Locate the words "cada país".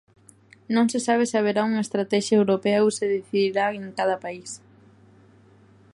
3.97-4.51